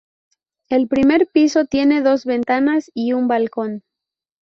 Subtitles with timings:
[0.69, 3.83] El primer piso tiene dos ventanas y un balcón.